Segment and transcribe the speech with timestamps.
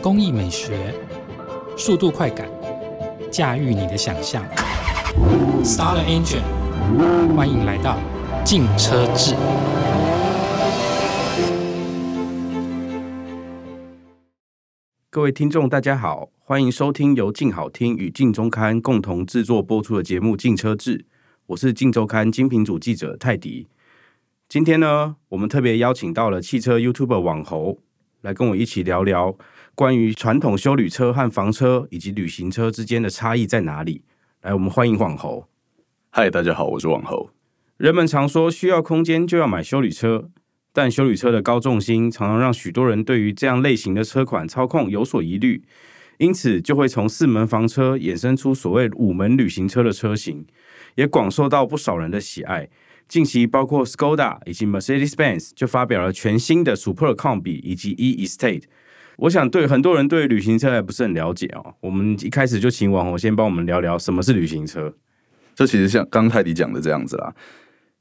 [0.00, 0.94] 工艺美学、
[1.76, 2.48] 速度快感，
[3.32, 4.44] 驾驭你的想象。
[5.64, 6.40] Star Engine，
[7.34, 7.98] 欢迎来到
[8.44, 9.34] 竞车志。
[15.10, 20.98] 各位听众，大家好，欢迎收听由静好听与静周刊共同制作播出的节目《竞车志》，
[21.46, 23.66] 我是静周刊精品组记者泰迪。
[24.48, 27.78] 今天呢，我们特别邀请到了汽车 YouTube 网红
[28.20, 29.36] 来跟我一起聊聊
[29.78, 34.02] 关于传统修旅车和房车以及旅行车之间的差异在哪里。
[34.42, 35.46] 来，我们欢迎网红。
[36.10, 37.30] 嗨，大家好，我是网红。
[37.76, 40.30] 人们常说需要空间就要买修旅车，
[40.72, 45.62] 但修旅车的高重心常常让许多人对于这样类型的车款操控有所疑虑，
[46.16, 50.44] 因此就会从四门房车衍生出所谓五门旅行车的车型，
[50.96, 52.68] 也广受到不少人的喜爱。
[53.06, 58.64] 近期，包括 Skoda 以及 Mercedes-Benz 就发表了全新的 Super Combi 以及 E Estate。
[59.18, 61.74] 我想，对很多人对旅行车还不是很了解哦。
[61.80, 64.94] 我们一开始就请网红先帮我们聊聊什么是旅行车。
[65.56, 67.34] 这其实像刚泰迪讲的这样子啦，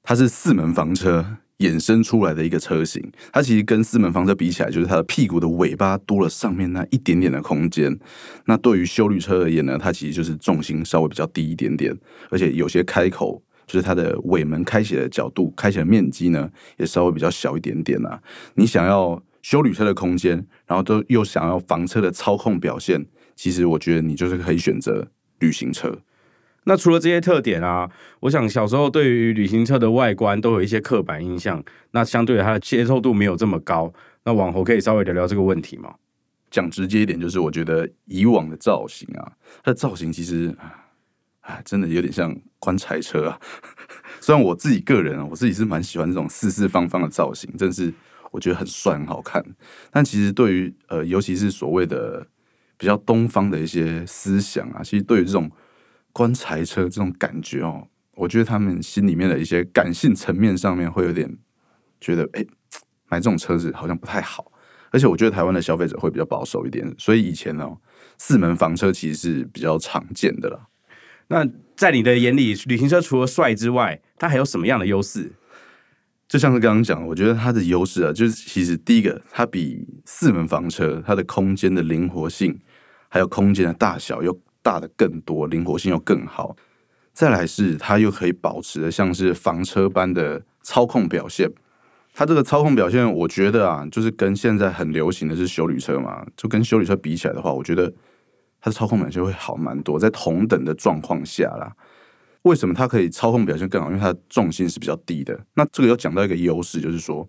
[0.04, 1.26] 它是四门房车
[1.58, 3.12] 衍生出来的一个车型。
[3.34, 7.98] 它其实跟四门房车比起来，就是它的屁股的尾巴多了上面那一点点的空间。
[8.46, 11.98] 那对于修旅车而言呢，它其实就是重心稍微比较低一点点，
[12.30, 13.42] 而且有些开口。
[13.66, 18.18] 就是它的尾门开启的角度、开启的面积呢，也稍微比较小一点点啊。
[18.56, 25.08] 你想要修旅车的空间，然后都又想要房车的操控表现，其实我觉得你就是可以选择
[25.40, 26.00] 旅行车。
[26.66, 27.90] 那除了这些特点啊，
[28.20, 33.94] 我想小时候对于旅行车的外观都有一些刻板印象，那相对它的接受度没有这么高。
[34.26, 35.96] 那往后可以稍微聊聊这个问题吗？
[36.52, 39.32] 讲直接一点，就是我觉得以往的造型啊，
[39.64, 40.54] 它的造型其实。
[41.40, 43.40] 啊，真的有点像棺材车啊！
[44.20, 47.94] 虽然我自己个人啊，我自己是蛮喜欢这种四四方方的造型，真是
[48.38, 49.44] 我觉得很帅、很好看。
[49.90, 52.28] 但其实对于呃，尤其是所谓的
[52.78, 55.50] 比较东方的一些思想啊，其实对于这种
[56.14, 61.36] 棺材车这种感觉哦，我觉得他们心里面的一些感性层面上面会有点
[62.00, 62.46] 觉得，哎，
[63.10, 64.52] 买这种车子好像不太好。
[64.92, 67.68] 而且我觉得台湾的消费者会比较保守一点，所以以前呢，
[68.20, 70.70] 四门房车其实是比较常见的了。
[71.30, 71.46] 那
[71.76, 75.34] 在你的眼里，旅行车除了帅之外，它还有什么样的优势？
[76.28, 82.60] 就像是刚刚讲，我觉得它的优势啊，就是其实第一个，它比四门房车它的空间的灵活性，
[83.10, 86.56] 还有空间的大小又大的更多，灵活性又更好。
[87.14, 91.52] 再来是它又可以保持的像是房车般的操控表现。
[92.14, 97.94] 它这个操控表现，我觉得啊，就是跟现在很流行的是修旅车嘛，就跟修旅车比起来的话，我觉得。
[98.60, 101.72] 它的操控表现会好蛮多，在同等的状况下啦，
[102.48, 103.90] 为什么它可以操控表现更好？
[103.90, 105.40] 因为它的重心是比较低的。
[105.54, 107.28] 那这个又讲到一个优势，就是说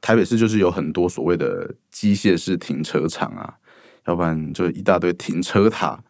[0.00, 3.54] 台北市就是有很多所谓的机械式停车场啊，
[4.06, 6.02] 要不然就一大堆停车塔。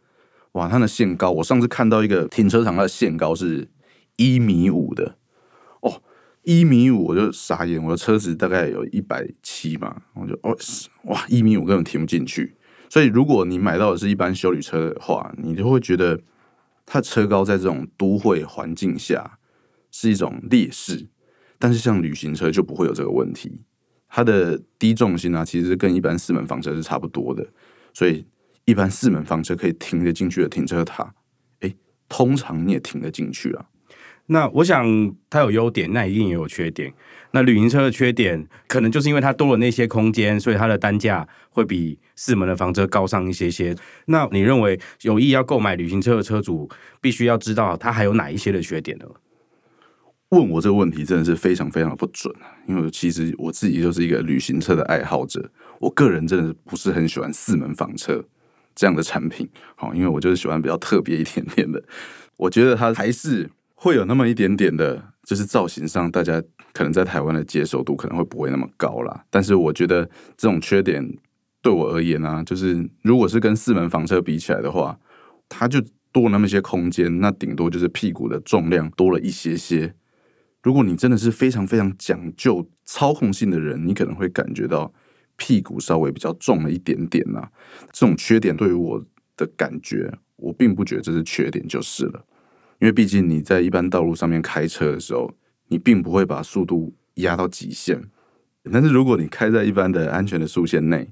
[0.52, 3.68] 哇，它的限高，我上次看到一个停车场，它的限高是
[4.16, 5.16] 一米五的
[5.80, 6.02] 哦，
[6.42, 10.56] 一米五我就傻眼，我的车子大概有一百七嘛，我就哦
[11.04, 12.54] 哇，一米五根本停不进去。
[12.88, 16.18] 所以，如果你买到的是一般修理车的话，你就会觉得
[16.86, 19.38] 它车高在这种都会环境下
[19.90, 21.08] 是一种劣势。
[21.58, 23.62] 但是，像旅行车就不会有这个问题，
[24.08, 27.46] 它的低重心啊，其实跟一般四门房车是差不多的。
[27.92, 28.26] 所以，
[28.66, 31.14] 一般四门房车可以停得进去的停车塔，
[31.60, 31.74] 哎，
[32.08, 33.70] 通常你也停得进去啊。
[34.26, 36.92] 那我想它有优点，那一定也有缺点。
[37.32, 43.76] 那旅行车的缺点，可能就是因为它多了那些空间，所以它的单价会比四门的房车高上一些些。
[44.06, 46.68] 那你认为有意要购买旅行车的车主，
[47.00, 49.04] 必须要知道它还有哪一些的缺点呢？
[50.30, 52.34] 问我这个问题真的是非常非常的不准
[52.66, 58.24] 因为其实我自己就是一个旅行车的爱好者，我个人真的不是很喜欢四门房车
[58.74, 59.48] 这样的产品。
[59.76, 61.84] 好，因为我就是喜欢比较特别一点点的，
[62.36, 63.50] 我觉得它还是。
[63.76, 66.42] 会有那么一点点的，就是造型上，大家
[66.72, 69.24] 可能在台湾的接受度可能会不会那么高啦。
[69.30, 70.04] 但是我觉得
[70.36, 71.16] 这种缺点
[71.62, 74.98] 对我而言呢，就是如果是跟四门房车比起来的话，
[75.48, 75.80] 它就
[76.10, 79.94] 多那么些空间，那顶多就是屁股的重量多了一些些。
[80.62, 84.92] 如果你真的是非常非常讲究操控性的人，你可能会感觉到
[85.36, 87.48] 屁股稍微比较重了一点点呐。
[87.92, 89.04] 这种缺点对于我
[89.36, 92.24] 的感觉，我并不觉得这是缺点，就是了。
[92.78, 95.34] 因为毕竟你在一般道路上面开车的时候，
[95.68, 98.02] 你并不会把速度压到极限。
[98.70, 101.08] 但是如果你开在一般的安全的速线内，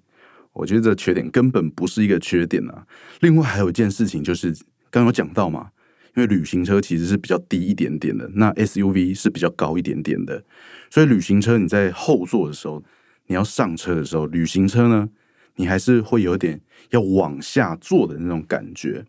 [0.52, 2.86] 我觉得这缺点根本不是一个缺点啊。
[3.20, 4.54] 另外还有一件事情就是，
[4.90, 5.70] 刚有讲到嘛，
[6.16, 10.44] 因为旅行车其实是比较低一点点的，那 SUV 是比较高一点点的，
[10.90, 12.82] 所以旅行车你在后座的时候，
[13.26, 15.08] 你要上车的时候，旅行车呢，
[15.56, 19.04] 你还是会有点要往下坐的那种感觉。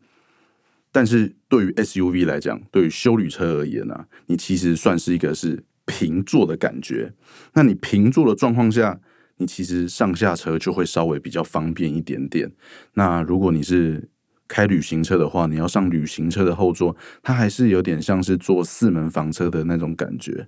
[0.96, 7.12] 但是对于 SUV 来讲，对于修旅车而言呢、你其实算是一个是平坐的感觉。
[7.54, 9.02] 那你平坐的状况下，
[9.36, 12.50] 你其实上下车就会稍微比较方便一点点。
[12.94, 14.08] 那如果你是
[14.48, 20.48] 开旅行车的话，你要上旅行车的后座，它还是有点像是坐四门房车的那种感觉。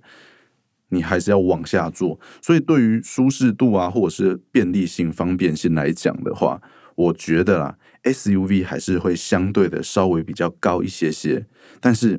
[0.88, 6.62] 你还是要往下坐，所以对于舒适度啊，或者是便利性、方便性来讲的话，
[6.98, 11.46] 我觉得啦，SUV 还是会相对的稍微比较高一些些，
[11.80, 12.18] 但是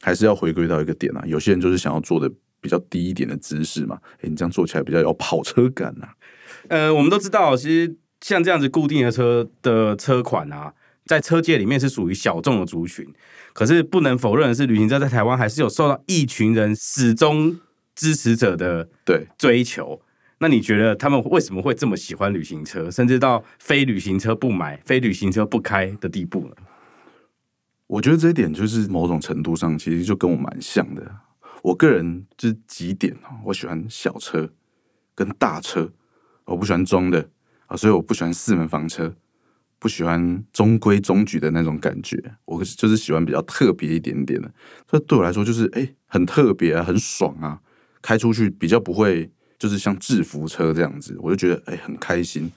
[0.00, 2.30] 还是要回归到一个点啊，有些人就是想要坐的
[2.60, 6.08] 比较低一点的姿势嘛，诶，你这样做起来比较有跑车感呐、
[6.68, 10.72] 呃，我们都知道，其实像这样子固定的车的车款啊，
[11.06, 13.04] 在车界里面是属于小众的族群。
[13.52, 17.58] 可是不能否认的是，旅行车在台湾还是有受到一群人始终
[17.96, 20.00] 支持者的对，追求。
[20.42, 26.56] 那你觉得他们为什么会这么喜欢旅行车，甚至到非旅行车不买、非旅行车不开的地步呢？
[27.86, 31.14] 我觉得这一点就是某种程度上其实就跟我蛮像的。
[31.62, 34.48] 我个人就是几点哦，我喜欢小车
[35.14, 35.92] 跟大车，
[36.46, 37.28] 我不喜欢中的
[37.66, 39.14] 啊，所以我不喜欢四门房车，
[39.78, 42.16] 不喜欢中规中矩的那种感觉。
[42.46, 44.50] 我就是喜欢比较特别一点点的。
[44.90, 47.60] 这对我来说就是哎、很特别啊，很爽啊，
[48.00, 52.50] 开出去比较不会就是像制服车这样子，我就觉得哎、很开心，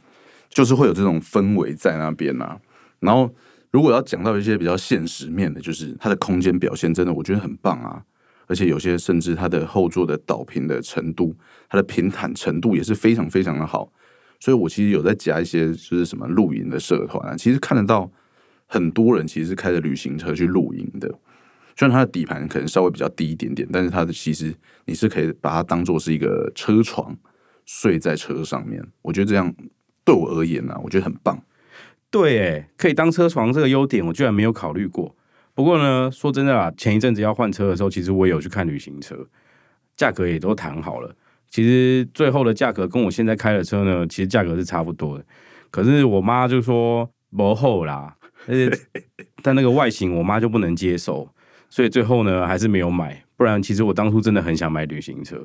[0.50, 2.58] 就是会有这种氛围在那边啊。
[3.02, 3.30] 然后
[3.72, 8.02] 如果要讲到一些比较现实面的，就是它的空间表现真的我觉得很棒啊，
[8.48, 11.36] 而且有些甚至它的后座的倒平的程度，
[11.68, 13.92] 它的平坦程度也是非常非常的好。
[14.40, 18.10] 所以我其实有在加一些就是什么露营的社团啊，其实看得到
[18.66, 21.14] 很多人其实开着旅行车去露营的。
[21.76, 24.54] 虽然它的底盘可能稍微比较低一点点，但是它的其实
[24.86, 27.16] 你是可以把它当做是一个车床，
[27.66, 28.84] 睡在车上面。
[29.02, 29.54] 我觉得这样
[30.04, 31.42] 对我而言呢、啊，我觉得很棒。
[32.10, 35.16] 对，可以当车床这个优点，我居然没有考虑过。
[35.56, 39.28] 不过呢，说真的啊，前一阵子要换车的时候，其实我也有去看旅行车，
[39.96, 41.16] 价格也都谈好了。
[41.50, 45.26] 其实最后的价格跟我现在开的车呢，其实价格是差不多的。
[45.70, 48.16] 可是我妈就说不厚啦，
[48.48, 48.72] 而 且
[49.42, 51.28] 但那个外形我妈就不能接受，
[51.74, 53.24] 所以最后呢还是没有买。
[53.36, 55.44] 不然其实我当初真的很想买旅行车。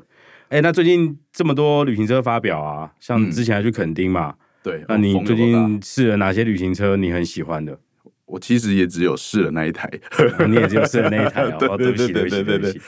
[0.49, 7.79] 哎，那最近这么多旅行车发表啊，像之前还去垦丁嘛，对，那你最近试了哪些旅行车你很喜欢的？
[8.27, 9.89] 我其实也只有试了那一台，
[10.47, 12.81] 你也只有试了那一台哦， 对哦对不起，对不起，对对对起。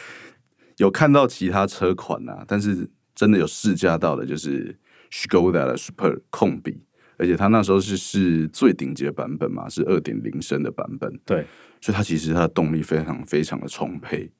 [0.77, 4.77] 有看到其他车款啊，但是真的有试驾到的，就是
[5.11, 6.83] Skoda 的 Super 控比，
[7.21, 11.45] 而且它那时候是是最顶级的版本嘛，是二点零升的版本，对，
[11.79, 14.31] 所以它其实它的动力非常非常的充沛。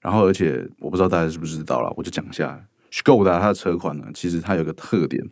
[0.00, 5.24] 然后，而且我不知道大家知不知道啦，我就讲一下 Skoda 它的车款呢，其实它有个特点，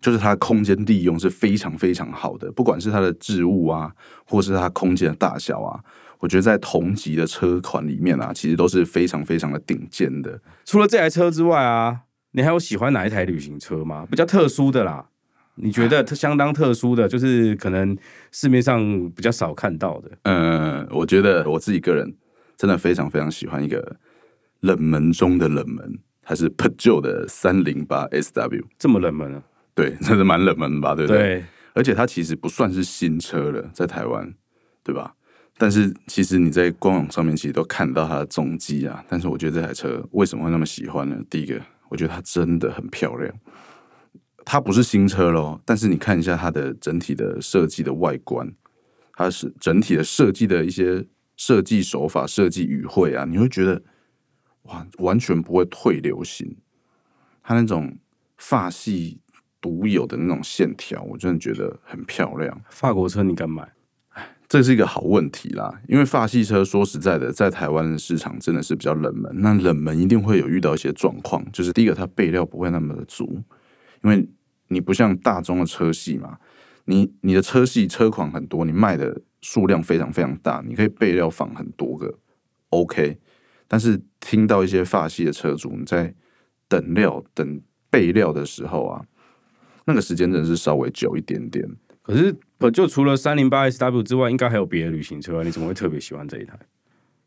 [0.00, 3.94] 就是它的空间利用是非常非常好的，不管是它的置物啊，
[4.26, 5.80] 或是它空间的大小啊，
[6.18, 10.40] 我觉得在同级的车款里面啊，其实都是非常非常的顶尖的。
[10.66, 12.00] 除了这台车之外啊，
[12.32, 14.06] 你还有喜欢哪一台旅行车吗？
[14.10, 15.08] 比较特殊的啦，
[15.56, 17.96] 你觉得它相当特殊的，就是可能
[18.32, 18.80] 市面上
[19.10, 20.10] 比较少看到的。
[20.22, 22.14] 嗯，我觉得我自己个人
[22.56, 23.96] 真的非常非常喜欢一个
[24.60, 29.42] 冷门中的冷门，它是 Peugeot 的三零八 SW，这么冷门啊、
[29.74, 31.22] 对， 真的蛮冷门吧，对不对？
[31.22, 34.34] 对，而且它其实不算是新车了，在台湾，
[34.82, 35.14] 对吧？
[35.56, 39.04] 但是其实你在官网上面其实都看到它的踪迹啊。
[39.08, 41.16] 但是我觉得这台车为什么会那么喜欢呢？
[41.30, 43.32] 第一个，我觉得它真的很漂亮。
[44.44, 48.52] 它不是新车咯，但是你看一下它的整体的设计的外观，
[49.14, 53.82] 它是整体的设计的一些设计手法、设计语汇啊，你会觉得
[54.64, 56.56] 哇，完全不会退流行。
[57.42, 57.98] 它那种
[58.36, 59.20] 发系
[59.60, 62.60] 独有的那种线条，我真的觉得很漂亮。
[62.70, 63.72] 法国车你敢买？
[64.46, 69.32] 这是一个好问题啦，因为法系车说实在的，在台湾的市场真的是比较冷门。
[69.40, 73.42] 那冷门一定会有遇到一些状况，就是第一个它备料不会那么的足，
[74.04, 74.28] 因为
[74.68, 76.38] 你不像大众的车系嘛，
[76.84, 82.18] 你你的车系车款很多，你卖的数量非常非常大，你可以备料放很多个
[82.68, 83.18] ，OK。
[83.66, 86.14] 但是听到一些法系的车主你在
[86.68, 89.04] 等料等备料的时候啊，
[89.86, 91.66] 那个时间真的是稍微久一点点。
[92.02, 95.42] 可是呃就除了三零八 SW 之外，应该还有别的旅行车啊？
[95.42, 96.58] 你怎么会特别喜欢这一台？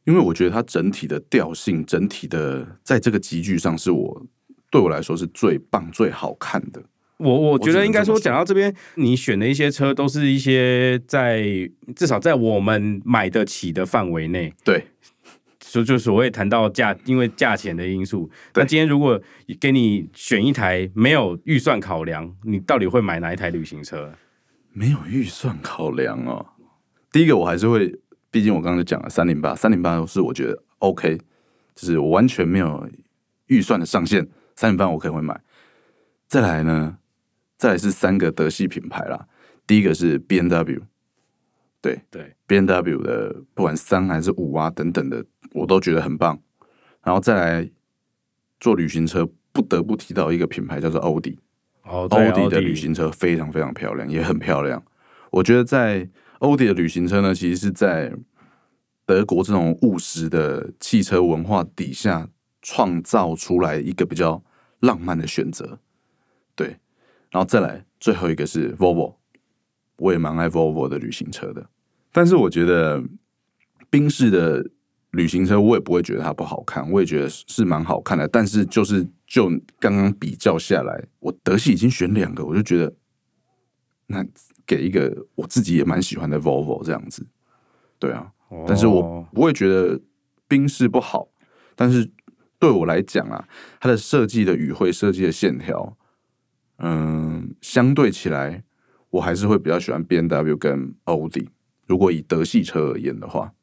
[0.06, 4.26] 因为我觉得它整体的调性，整体的在这个集聚上，是我
[4.70, 6.84] 对我来说是最棒、最好看的。
[7.18, 11.44] 我我觉得应该说，讲到这边，你选的一些车都是一些在
[11.96, 14.86] 至少在我们买得起的范围内，对，
[15.60, 18.30] 就就所谓谈到价，因为价钱的因素。
[18.54, 19.20] 那今天如果
[19.60, 24.14] 给你选一台没有预算考量，你到底会买哪一台旅行车？
[24.72, 26.46] 没有预算考量哦。
[27.12, 27.92] 第一个我还是会，
[28.30, 31.18] 毕竟我刚刚就讲了三零八，三零八是我觉得 OK，
[31.74, 32.88] 就是我完全没有
[33.48, 35.40] 预算的上限，三点半我可能会买。
[36.28, 36.98] 再来呢，
[37.56, 39.28] 再来是三个德系品牌啦。
[39.66, 40.82] 第一个是 B N W，
[41.80, 45.24] 对对，B N W 的不管三还是五啊等等的，
[45.54, 46.38] 我都觉得很棒。
[47.04, 47.70] 然后再来
[48.60, 51.40] 做旅行车，不得不提到一个品牌叫做欧迪。
[51.84, 54.84] 哦，欧迪的旅行车非常非常漂亮，也很漂亮。
[55.32, 56.10] 我觉得在
[56.40, 58.14] 欧迪的旅行车呢，其实是在
[59.06, 62.28] 德国这种务实的汽车文化底下
[62.62, 64.44] 创造出来一个比较
[64.80, 65.80] 浪漫的选择。
[66.56, 66.68] 对，
[67.30, 69.16] 然后再来最后一个是 Volvo，
[69.98, 71.70] 我也蛮爱 Volvo 的旅行车的。
[72.12, 73.04] 但是我觉得
[73.90, 74.70] 宾士的
[75.12, 78.28] 旅行车，我也不会觉得它不好看，我也觉得是蛮好看的。
[78.28, 82.94] 但是就是就刚刚比较下来，我德系已经选两个，我就觉得
[84.08, 84.26] 那
[84.66, 87.26] 给一个我自己也蛮喜欢的 Volvo 这样子。
[88.00, 88.32] 对啊，
[88.68, 90.00] 但是我不会觉得
[90.48, 91.28] 宾士不好，
[91.76, 92.10] 但是
[92.60, 93.48] 对我来讲啊，
[93.80, 95.98] 它的设计的语汇、设计的线条，
[96.80, 98.64] 嗯，相对起来，
[99.12, 101.50] 我还是会比较喜欢 B N W 跟奥迪。
[101.86, 103.54] 如果以德系车而言的话，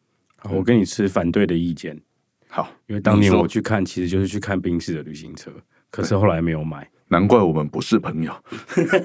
[0.50, 2.00] 我跟你持反对的意见。
[2.48, 5.50] 好，因为当年我去看，其实就是去看宾士的旅行车，
[5.90, 6.90] 可是后来没有买。
[7.08, 8.32] 难怪我们不是朋友。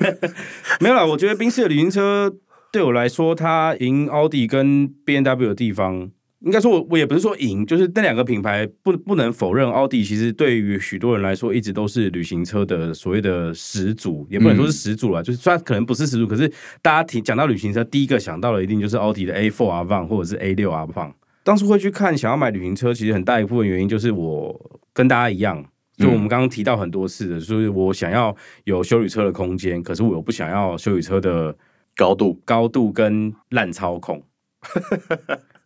[0.79, 2.33] 没有啦，我觉得宾士的旅行车
[2.71, 16.47] 对我来说，它赢奥迪跟 B N W 的地方，应该说我我也不是说赢，就是那两个品牌不不能否认，奥迪其实对于许多人来说，一直都是旅行车的所谓的始祖，也不能说是始祖啦，就是虽然可能不是始祖，可是
[16.81, 21.11] 大家提讲到旅行车，第一个想到的一定就是奥迪的 A Four R Van 或者是 A 六 R Van。
[21.43, 25.65] 当初会去看想要买旅行车，其实很大一部分原因就是我跟大家一样，
[25.97, 31.53] 就我们刚刚提到很多次的，就是我想要有修理车的空间，可是我又不想要修理车的
[31.97, 34.23] 高度高度跟烂操控。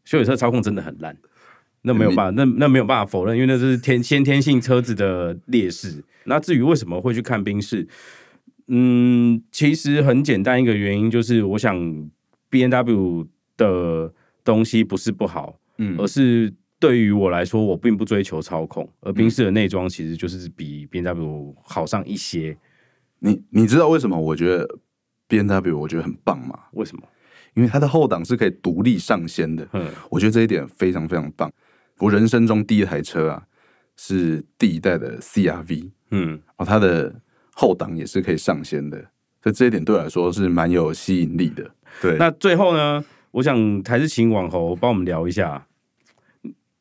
[0.05, 1.17] 修理车操控真的很烂，
[1.83, 6.03] 那没有办法，那那没有办法否认，因为那是天先天性车子的劣势。
[6.25, 7.88] 那至于为什么会去看宾士，
[8.67, 12.10] 嗯，其实很简单一个原因就是，我想
[12.50, 22.57] B N W 的东西不是不好，嗯而是对于我来说，我并不追求操控，而宾士的内装其实就是比 B N W 好上一些。
[23.19, 24.77] 你你知道为什么我觉得
[25.27, 26.60] B N W 我觉得很棒吗？
[26.72, 27.03] 为什么？
[27.55, 31.51] 因为它的后挡是可以独立上掀的，嗯，我觉得这一点非常非常棒。
[32.00, 33.43] 我人生中第一台车啊，
[33.95, 37.22] 是第一代的 C R V，嗯，哦，它的
[37.53, 38.98] 后挡也是可以上掀的，
[39.41, 41.69] 所以这一点对我来说是蛮有吸引力的。
[42.01, 45.67] 对，那最后呢，我想还是请网红帮我们聊一下，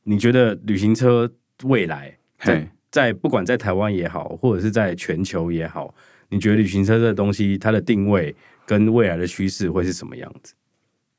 [0.04, 1.30] 你觉得旅行车
[1.64, 5.94] 未来在嘿，在不管在台湾也好，或者是在全球也好，
[6.30, 8.34] 你觉得旅行车这个东西它的定位
[8.66, 10.54] 跟未来的趋势会是什么样子？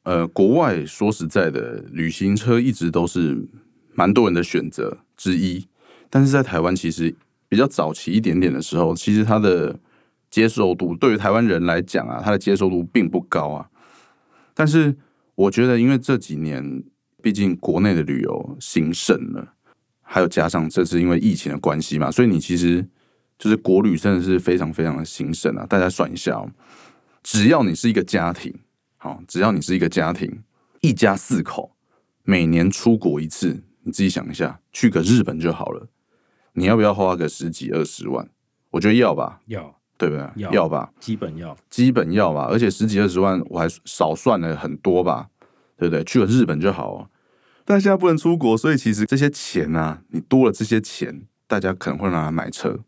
[0.03, 3.47] 呃，国外说实在的，旅行车一直都是
[3.93, 5.65] 蛮多人的选择之一，
[6.09, 7.15] 但是在台湾其实
[7.47, 9.79] 比较早期一点点的时候，其实它的
[10.29, 13.69] 接受度对于台湾人来讲啊，它的接受度并不高啊。
[14.53, 14.95] 但是
[15.35, 16.83] 我觉得，因为这几年
[17.21, 19.53] 毕竟国内的旅游兴盛了，
[20.01, 22.85] 还有加上这是因为疫情的关系嘛，所以你其实
[23.39, 25.65] 就是国旅真的是非常非常的兴盛啊。
[25.65, 26.51] 大家算一下哦，
[27.23, 28.53] 只要你是一个家庭，
[29.03, 30.43] 好，只要你是一个家庭，
[30.79, 31.75] 一家四口，
[32.23, 35.89] 每年出国一次，你自己想一下，去个日本就好了，
[36.53, 38.29] 你要不要花个十几二十万？
[38.69, 40.25] 我觉得要吧，要对不对？
[40.37, 45.27] 要要吧，基本要基本要吧，而且十几二十万我还少算了很多吧，
[45.75, 46.01] 对不对？
[46.05, 47.09] 去个日本就好哦。
[47.65, 52.79] 但现在不能出国，所以其实这些钱啊，你多了这些钱，大家可能会拿来买车，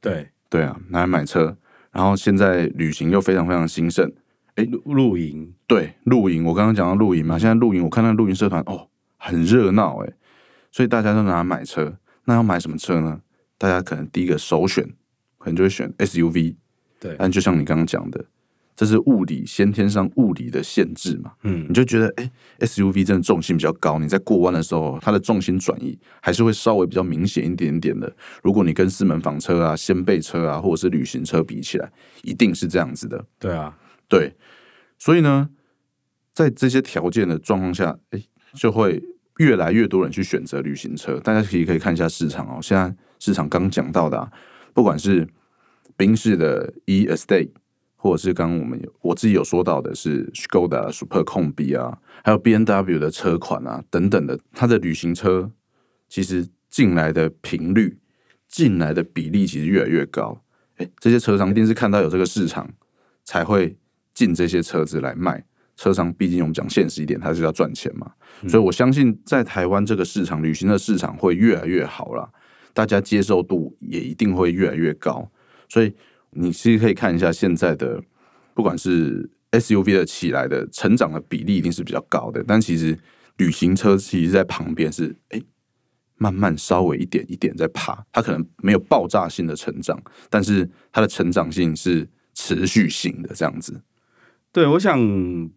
[0.00, 1.56] 对对啊，拿来买车。
[1.90, 4.12] 然后现在旅行又非常非常兴盛，
[4.64, 10.14] 露露营，对，露营，我刚刚讲到露营嘛，现在露营，我看到露营社团哦，很热闹诶，
[10.70, 11.96] 所以大家都拿来买车。
[12.24, 13.20] 那要买什么车呢？
[13.56, 14.84] 大家可能第一个首选，
[15.38, 16.56] 可能就会选 SUV。
[17.00, 18.24] 对，但就像你刚刚讲的，
[18.76, 28.12] 这是物理先天上物理的限制嘛，嗯你就觉得哎、SUV 真的重心比较高，你在过弯的时候，它的重心转移还是会稍微比较明显一点点的。
[28.42, 31.90] 如果你跟四门房车啊、掀背车啊，或者是旅行车比起来，
[32.22, 33.24] 一定是这样子的。
[33.38, 33.76] 对啊，
[34.08, 34.34] 对，
[34.98, 35.50] 所以呢，
[36.32, 38.22] 在这些条件的状况下，哎，
[38.54, 39.02] 就会
[39.38, 41.20] 越来越多人去选择旅行车。
[41.20, 44.32] 大家可以可以看一下市场哦，现在市场刚讲到的、啊，
[44.72, 45.28] 不管是
[45.96, 47.50] 宾士的 E Estate，
[47.96, 55.50] 或者是刚刚我们有我自己有说到的是 Skoda Super Combi 啊，还有 B N W 的车款啊等等的，它的旅行车
[56.08, 57.98] 其实进来的频率、
[58.46, 60.42] 进来的比例其实越来越高。
[60.76, 62.70] 哎，这些车商一定是看到有这个市场，
[63.24, 63.76] 才会
[64.18, 65.44] 进这些车子来卖。
[65.76, 68.10] 车商毕竟我们讲现实一点，它是要赚钱嘛，
[68.48, 72.28] 所以我相信在台湾这个市场，旅行的市场会越来越好啦，
[72.74, 75.30] 大家接受度也一定会越来越高。
[75.68, 75.94] 所以
[76.30, 78.02] 你其实可以看一下现在的，
[78.54, 82.98] 不管是 SUV 的起来的成长的比例一定是比较高的，但其实
[83.36, 85.40] 旅行车其实在旁边是哎
[86.16, 89.96] 慢慢稍微一点一点在爬，它可能没有爆炸性的成长，
[90.28, 93.80] 但是它的成长性是持续性的这样子。
[94.50, 94.98] 对，我想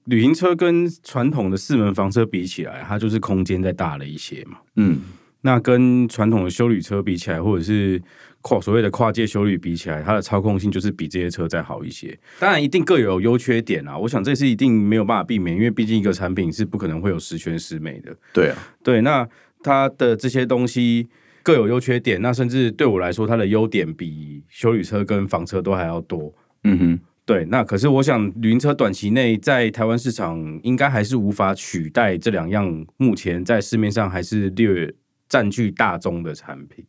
[0.06, 4.58] 旅行车跟传统的四门房车比起来，它就是空间再大了一些嘛。
[4.76, 5.00] 嗯，
[5.42, 8.00] 那跟传统的修旅车比起来，或者是
[8.42, 12.16] 跨所谓的跨界修旅比起来，它的操控性就是比这些车再好一些。
[12.38, 13.98] 当然，一定各有优缺点啊。
[13.98, 18.16] 我想这是一定没有办法避免，因为毕竟一个产品是不可能会有十全十美的。
[18.34, 19.28] 对啊，对，那
[19.64, 21.08] 它的这些东西
[21.42, 22.22] 各有优缺点。
[22.22, 26.34] 那甚至对我来说，它的优点比修旅车跟房车都还要多。
[26.66, 27.00] 嗯哼。
[27.32, 34.94] 对，那可是我想，旅行车短期内在台湾市场应该还是无法取代这两样目前在市面上还是略
[35.30, 36.84] 占据大宗的产品，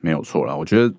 [0.00, 0.56] 没有错啦。
[0.56, 0.92] 我觉得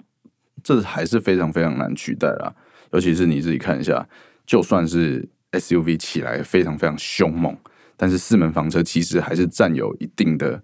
[0.63, 2.55] 这还是非常非常难取代啦，
[2.93, 4.07] 尤其是你自己看一下，
[4.45, 7.57] 就算是 SUV 起来非常非常凶猛，
[7.97, 10.63] 但是四门房车其实还是占有一定的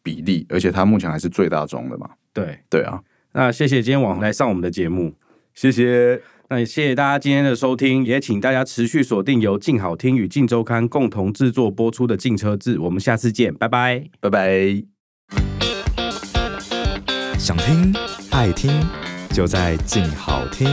[0.00, 2.08] 比例，而且它目前还是最大宗的嘛。
[2.32, 5.16] 对对啊，那谢谢今天网来上我们的节目，
[5.60, 6.22] 谢谢。
[6.50, 14.84] 那也谢谢大家今天的收听，也请大家持续锁定由静好听与静周刊共同制作播出的《静车志》，我们下次见，拜拜，拜拜。
[17.36, 17.92] 想听
[18.30, 18.70] 爱听，
[19.34, 20.68] 就在静好听。